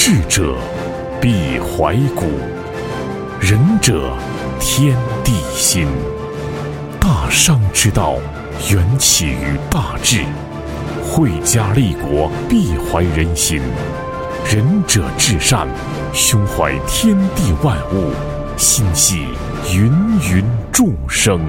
[0.00, 0.54] 智者
[1.20, 2.24] 必怀古，
[3.40, 4.16] 仁者
[4.60, 5.88] 天地心。
[7.00, 8.14] 大商之道，
[8.70, 10.22] 源起于大智。
[11.02, 13.60] 惠家立国，必怀人心。
[14.48, 15.66] 仁者至善，
[16.12, 18.12] 胸怀天地万物，
[18.56, 19.26] 心系
[19.68, 19.90] 芸
[20.20, 21.40] 芸众生。